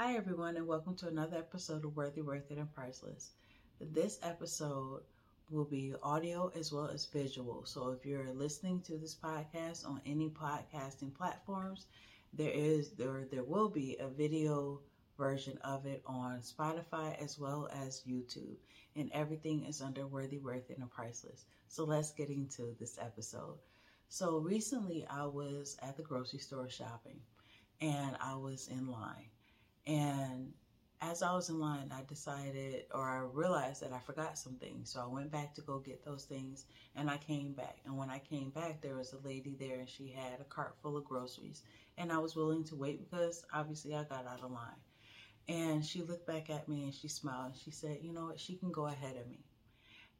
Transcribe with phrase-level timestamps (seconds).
[0.00, 3.32] Hi, everyone, and welcome to another episode of Worthy, Worth It, and Priceless.
[3.80, 5.00] This episode
[5.50, 7.64] will be audio as well as visual.
[7.64, 11.86] So if you're listening to this podcast on any podcasting platforms,
[12.32, 14.78] there is there there will be a video
[15.18, 18.54] version of it on Spotify as well as YouTube,
[18.94, 21.44] and everything is under Worthy, Worth It, and Priceless.
[21.66, 23.58] So let's get into this episode.
[24.08, 27.18] So recently, I was at the grocery store shopping,
[27.80, 29.30] and I was in line
[29.88, 30.52] and
[31.00, 34.90] as I was in line, I decided or I realized that I forgot some things.
[34.90, 37.78] So I went back to go get those things and I came back.
[37.86, 40.76] And when I came back, there was a lady there and she had a cart
[40.82, 41.62] full of groceries.
[41.96, 44.82] And I was willing to wait because obviously I got out of line.
[45.48, 48.40] And she looked back at me and she smiled and she said, You know what?
[48.40, 49.40] She can go ahead of me.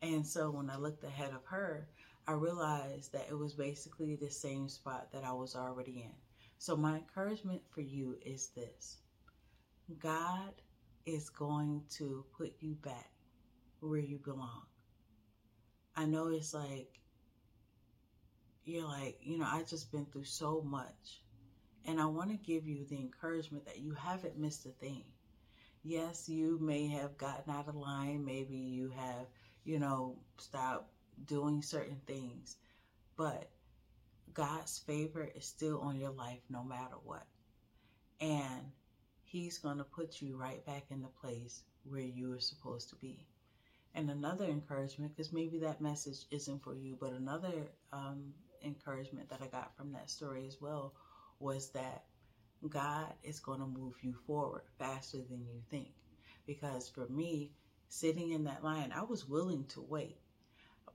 [0.00, 1.88] And so when I looked ahead of her,
[2.26, 6.14] I realized that it was basically the same spot that I was already in.
[6.58, 8.98] So my encouragement for you is this
[9.96, 10.52] God
[11.06, 13.10] is going to put you back
[13.80, 14.66] where you belong.
[15.96, 17.00] I know it's like,
[18.64, 21.22] you're like, you know, I just been through so much.
[21.86, 25.04] And I want to give you the encouragement that you haven't missed a thing.
[25.82, 28.24] Yes, you may have gotten out of line.
[28.24, 29.26] Maybe you have,
[29.64, 30.90] you know, stopped
[31.24, 32.56] doing certain things.
[33.16, 33.48] But
[34.34, 37.26] God's favor is still on your life no matter what.
[38.20, 38.72] And
[39.30, 42.96] He's going to put you right back in the place where you are supposed to
[42.96, 43.26] be.
[43.94, 48.32] And another encouragement, because maybe that message isn't for you, but another um,
[48.64, 50.94] encouragement that I got from that story as well
[51.40, 52.04] was that
[52.66, 55.92] God is going to move you forward faster than you think.
[56.46, 57.52] Because for me,
[57.90, 60.16] sitting in that line, I was willing to wait,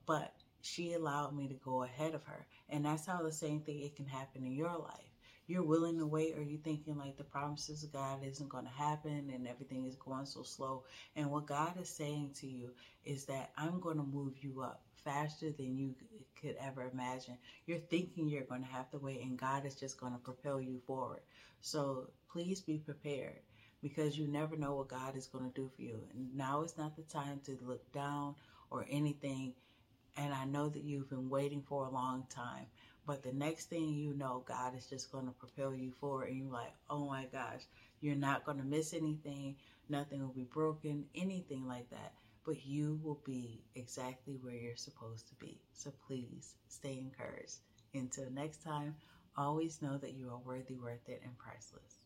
[0.06, 2.46] but she allowed me to go ahead of her.
[2.68, 5.13] And that's how the same thing it can happen in your life
[5.46, 8.70] you're willing to wait or you thinking like the promises of God isn't going to
[8.70, 10.84] happen and everything is going so slow.
[11.16, 12.70] And what God is saying to you
[13.04, 15.94] is that I'm going to move you up faster than you
[16.40, 17.36] could ever imagine.
[17.66, 20.60] You're thinking you're going to have to wait and God is just going to propel
[20.60, 21.20] you forward.
[21.60, 23.40] So please be prepared
[23.82, 26.00] because you never know what God is going to do for you.
[26.14, 28.34] And now is not the time to look down
[28.70, 29.52] or anything.
[30.16, 32.66] And I know that you've been waiting for a long time.
[33.06, 36.38] But the next thing you know, God is just going to propel you forward, and
[36.38, 37.62] you're like, oh my gosh,
[38.00, 39.56] you're not going to miss anything,
[39.88, 42.12] nothing will be broken, anything like that.
[42.46, 45.60] But you will be exactly where you're supposed to be.
[45.72, 47.56] So please stay encouraged.
[47.94, 48.96] Until next time,
[49.36, 52.03] always know that you are worthy, worth it, and priceless.